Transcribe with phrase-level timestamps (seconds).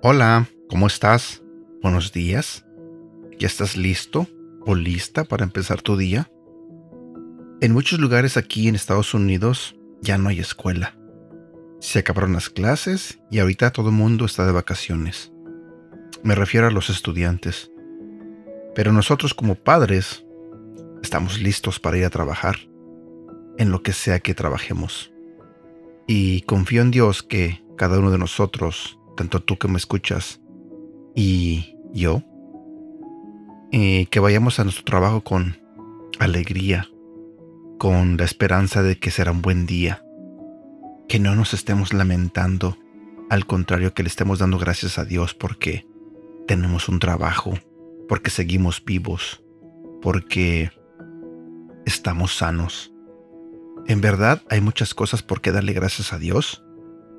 [0.00, 1.42] Hola, ¿cómo estás?
[1.82, 2.64] Buenos días.
[3.38, 4.26] ¿Ya estás listo
[4.64, 6.30] o lista para empezar tu día?
[7.60, 10.96] En muchos lugares aquí en Estados Unidos ya no hay escuela.
[11.80, 15.32] Se acabaron las clases y ahorita todo el mundo está de vacaciones.
[16.22, 17.70] Me refiero a los estudiantes.
[18.74, 20.24] Pero nosotros como padres
[21.02, 22.56] estamos listos para ir a trabajar
[23.56, 25.12] en lo que sea que trabajemos.
[26.06, 30.40] Y confío en Dios que cada uno de nosotros, tanto tú que me escuchas
[31.14, 32.22] y yo,
[33.72, 35.58] eh, que vayamos a nuestro trabajo con
[36.18, 36.88] alegría,
[37.78, 40.02] con la esperanza de que será un buen día,
[41.08, 42.78] que no nos estemos lamentando,
[43.30, 45.87] al contrario que le estemos dando gracias a Dios porque
[46.48, 47.58] tenemos un trabajo,
[48.08, 49.44] porque seguimos vivos,
[50.00, 50.72] porque
[51.84, 52.90] estamos sanos.
[53.86, 56.64] En verdad hay muchas cosas por qué darle gracias a Dios.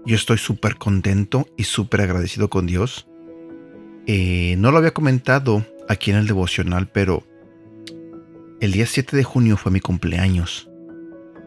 [0.06, 3.08] Yo estoy súper contento y súper agradecido con Dios.
[4.08, 7.24] Eh, no lo había comentado aquí en el devocional, pero
[8.60, 10.70] el día 7 de junio fue mi cumpleaños.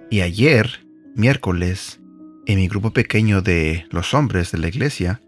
[0.09, 2.01] Y ayer, miércoles,
[2.47, 5.21] en mi grupo pequeño de los hombres de la iglesia,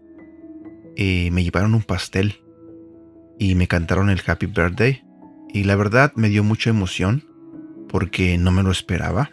[0.95, 2.44] eh, me llevaron un pastel
[3.39, 5.03] y me cantaron el Happy Birthday.
[5.49, 7.25] Y la verdad me dio mucha emoción
[7.89, 9.31] porque no me lo esperaba.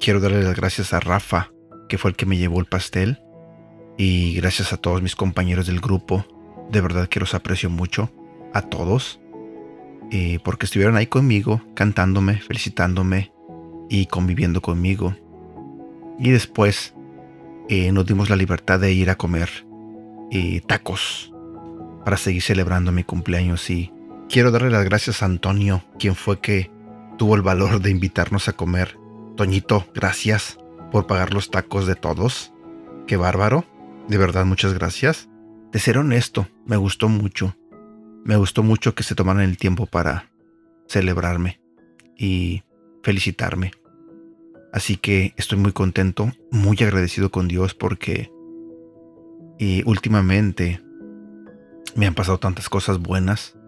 [0.00, 1.50] Quiero darle las gracias a Rafa,
[1.88, 3.18] que fue el que me llevó el pastel.
[3.96, 6.24] Y gracias a todos mis compañeros del grupo.
[6.70, 8.10] De verdad que los aprecio mucho.
[8.54, 9.20] A todos.
[10.10, 13.32] Eh, porque estuvieron ahí conmigo, cantándome, felicitándome
[13.88, 15.16] y conviviendo conmigo.
[16.18, 16.94] Y después
[17.68, 19.50] eh, nos dimos la libertad de ir a comer
[20.30, 21.32] eh, tacos
[22.08, 23.92] para seguir celebrando mi cumpleaños y
[24.30, 26.70] quiero darle las gracias a Antonio, quien fue que
[27.18, 28.98] tuvo el valor de invitarnos a comer.
[29.36, 30.56] Toñito, gracias
[30.90, 32.54] por pagar los tacos de todos.
[33.06, 33.66] Qué bárbaro.
[34.08, 35.28] De verdad, muchas gracias.
[35.70, 37.54] De ser honesto, me gustó mucho
[38.24, 40.30] me gustó mucho que se tomaran el tiempo para
[40.88, 41.60] celebrarme
[42.16, 42.62] y
[43.02, 43.72] felicitarme.
[44.72, 48.32] Así que estoy muy contento, muy agradecido con Dios porque
[49.58, 50.80] y últimamente
[51.98, 53.58] me han pasado tantas cosas buenas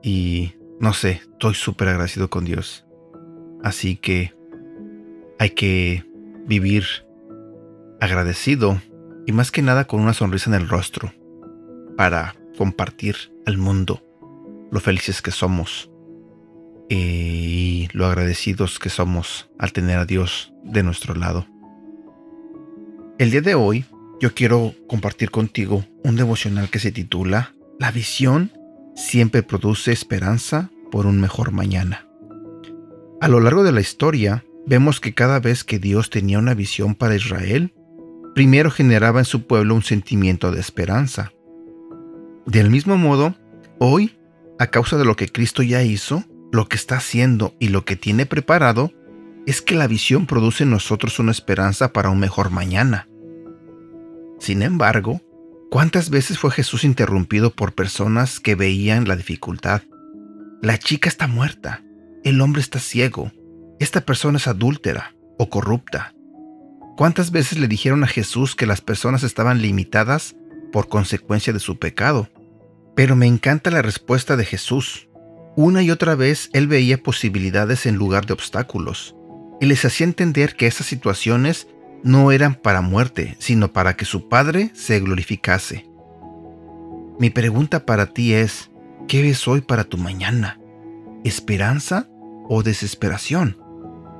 [0.00, 2.86] y no sé, estoy súper agradecido con Dios.
[3.64, 4.32] Así que
[5.40, 6.04] hay que
[6.46, 6.84] vivir
[8.00, 8.80] agradecido
[9.26, 11.12] y más que nada con una sonrisa en el rostro
[11.96, 14.04] para compartir al mundo
[14.70, 15.90] lo felices que somos
[16.90, 21.44] eh, y lo agradecidos que somos al tener a Dios de nuestro lado.
[23.18, 23.84] El día de hoy
[24.22, 28.52] yo quiero compartir contigo un devocional que se titula La visión
[28.94, 32.06] siempre produce esperanza por un mejor mañana.
[33.20, 36.94] A lo largo de la historia, vemos que cada vez que Dios tenía una visión
[36.94, 37.74] para Israel,
[38.32, 41.32] primero generaba en su pueblo un sentimiento de esperanza.
[42.46, 43.34] Del mismo modo,
[43.80, 44.16] hoy,
[44.60, 46.22] a causa de lo que Cristo ya hizo,
[46.52, 48.92] lo que está haciendo y lo que tiene preparado,
[49.46, 53.08] es que la visión produce en nosotros una esperanza para un mejor mañana.
[54.42, 55.20] Sin embargo,
[55.70, 59.82] ¿cuántas veces fue Jesús interrumpido por personas que veían la dificultad?
[60.60, 61.84] La chica está muerta,
[62.24, 63.30] el hombre está ciego,
[63.78, 66.12] esta persona es adúltera o corrupta.
[66.96, 70.34] ¿Cuántas veces le dijeron a Jesús que las personas estaban limitadas
[70.72, 72.28] por consecuencia de su pecado.
[72.96, 75.08] Pero me encanta la respuesta de Jesús.
[75.54, 79.14] Una y otra vez él veía posibilidades en lugar de obstáculos,
[79.60, 81.68] y les hacía entender que esas situaciones
[82.02, 85.86] no eran para muerte, sino para que su Padre se glorificase.
[87.18, 88.70] Mi pregunta para ti es,
[89.06, 90.58] ¿qué ves hoy para tu mañana?
[91.24, 92.08] ¿Esperanza
[92.48, 93.58] o desesperación?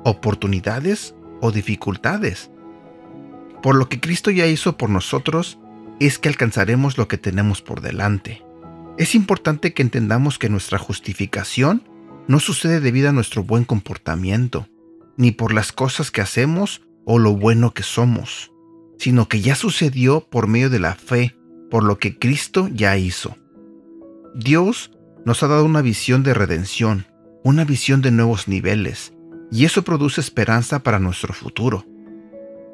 [0.05, 2.51] ¿Oportunidades o dificultades?
[3.63, 5.59] Por lo que Cristo ya hizo por nosotros,
[6.01, 8.43] es que alcanzaremos lo que tenemos por delante.
[8.99, 11.89] Es importante que entendamos que nuestra justificación
[12.29, 14.69] no sucede debido a nuestro buen comportamiento,
[15.17, 18.53] ni por las cosas que hacemos o lo bueno que somos,
[18.99, 21.37] sino que ya sucedió por medio de la fe,
[21.71, 23.37] por lo que Cristo ya hizo.
[24.35, 24.93] Dios
[25.25, 27.07] nos ha dado una visión de redención,
[27.45, 29.13] una visión de nuevos niveles,
[29.51, 31.85] y eso produce esperanza para nuestro futuro.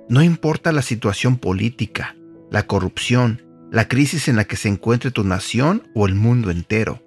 [0.08, 2.16] No importa la situación política,
[2.50, 7.02] la corrupción, la crisis en la que se encuentre tu nación o el mundo entero.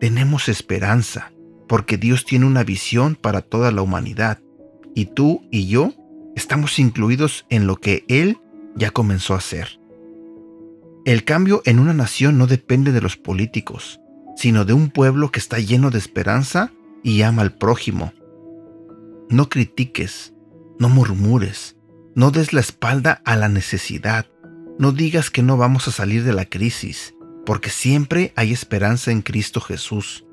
[0.00, 1.32] Tenemos esperanza,
[1.68, 4.38] porque Dios tiene una visión para toda la humanidad,
[4.94, 5.92] y tú y yo
[6.36, 8.38] estamos incluidos en lo que Él
[8.74, 9.80] ya comenzó a hacer.
[11.04, 14.00] El cambio en una nación no depende de los políticos,
[14.36, 16.72] sino de un pueblo que está lleno de esperanza
[17.02, 18.12] y ama al prójimo.
[19.28, 20.34] No critiques,
[20.78, 21.76] no murmures,
[22.14, 24.26] no des la espalda a la necesidad,
[24.78, 27.14] no digas que no vamos a salir de la crisis,
[27.46, 30.26] porque siempre hay esperanza en Cristo Jesús.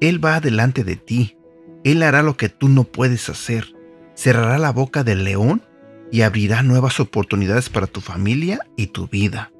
[0.00, 1.36] Él va adelante de ti,
[1.84, 3.74] Él hará lo que tú no puedes hacer,
[4.14, 5.62] cerrará la boca del león
[6.10, 9.50] y abrirá nuevas oportunidades para tu familia y tu vida.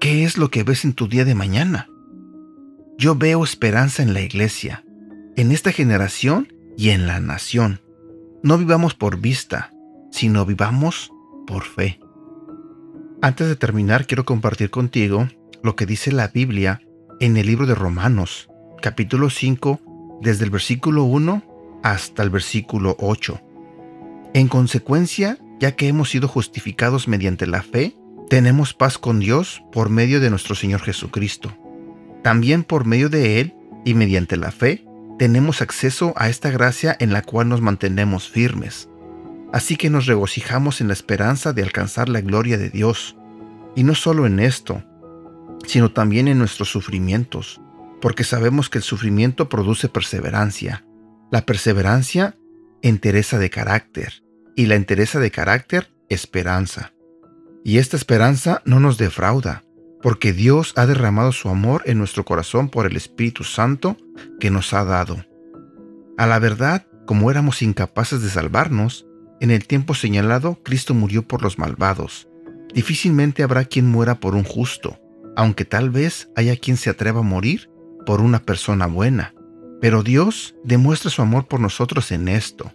[0.00, 1.88] ¿Qué es lo que ves en tu día de mañana?
[2.98, 4.84] Yo veo esperanza en la iglesia,
[5.36, 7.80] en esta generación y en la nación.
[8.42, 9.72] No vivamos por vista,
[10.12, 11.10] sino vivamos
[11.46, 11.98] por fe.
[13.22, 15.26] Antes de terminar, quiero compartir contigo
[15.62, 16.82] lo que dice la Biblia
[17.20, 18.50] en el libro de Romanos,
[18.82, 19.80] capítulo 5,
[20.20, 21.53] desde el versículo 1
[21.84, 23.40] hasta el versículo 8.
[24.32, 27.94] En consecuencia, ya que hemos sido justificados mediante la fe,
[28.30, 31.56] tenemos paz con Dios por medio de nuestro Señor Jesucristo.
[32.22, 33.54] También por medio de Él
[33.84, 34.86] y mediante la fe,
[35.18, 38.88] tenemos acceso a esta gracia en la cual nos mantenemos firmes.
[39.52, 43.14] Así que nos regocijamos en la esperanza de alcanzar la gloria de Dios.
[43.76, 44.82] Y no solo en esto,
[45.66, 47.60] sino también en nuestros sufrimientos,
[48.00, 50.84] porque sabemos que el sufrimiento produce perseverancia.
[51.34, 52.38] La perseverancia,
[52.80, 54.22] entereza de carácter,
[54.54, 56.92] y la entereza de carácter, esperanza.
[57.64, 59.64] Y esta esperanza no nos defrauda,
[60.00, 63.96] porque Dios ha derramado su amor en nuestro corazón por el Espíritu Santo
[64.38, 65.26] que nos ha dado.
[66.18, 69.04] A la verdad, como éramos incapaces de salvarnos,
[69.40, 72.28] en el tiempo señalado Cristo murió por los malvados.
[72.72, 75.00] Difícilmente habrá quien muera por un justo,
[75.34, 77.70] aunque tal vez haya quien se atreva a morir
[78.06, 79.33] por una persona buena.
[79.84, 82.72] Pero Dios demuestra su amor por nosotros en esto,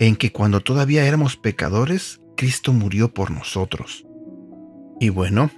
[0.00, 4.04] en que cuando todavía éramos pecadores, Cristo murió por nosotros.
[4.98, 5.52] Y bueno,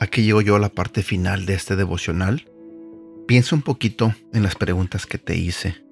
[0.00, 2.50] aquí llego yo a la parte final de este devocional.
[3.28, 5.84] Piensa un poquito en las preguntas que te hice.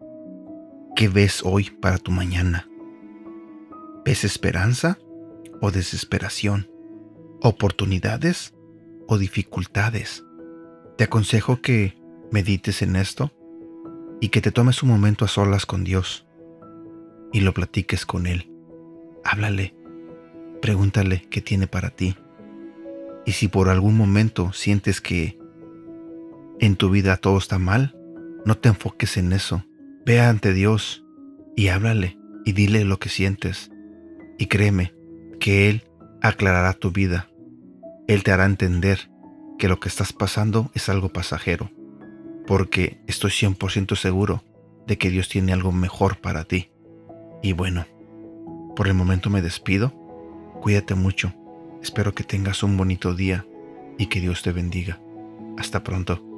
[0.96, 2.66] ¿Qué ves hoy para tu mañana?
[4.06, 4.96] ¿Ves esperanza
[5.60, 6.70] o desesperación?
[7.42, 8.54] ¿Oportunidades
[9.08, 10.24] o dificultades.
[10.96, 11.98] Te aconsejo que
[12.30, 13.30] medites en esto
[14.24, 16.24] y que te tomes un momento a solas con Dios
[17.30, 18.50] y lo platiques con Él.
[19.22, 19.74] Háblale,
[20.62, 22.16] pregúntale qué tiene para ti.
[23.26, 25.38] Y si por algún momento sientes que
[26.58, 27.98] en tu vida todo está mal,
[28.46, 29.66] no te enfoques en eso.
[30.06, 31.04] Ve ante Dios
[31.54, 32.16] y háblale
[32.46, 33.70] y dile lo que sientes.
[34.38, 34.94] Y créeme
[35.38, 35.84] que Él
[36.22, 37.28] aclarará tu vida
[38.06, 39.10] él te hará entender
[39.58, 41.70] que lo que estás pasando es algo pasajero,
[42.46, 44.42] porque estoy 100% seguro
[44.86, 46.70] de que Dios tiene algo mejor para ti.
[47.42, 47.86] Y bueno,
[48.76, 49.92] por el momento me despido.
[50.60, 51.32] Cuídate mucho.
[51.82, 53.46] Espero que tengas un bonito día
[53.98, 55.00] y que Dios te bendiga.
[55.58, 56.33] Hasta pronto.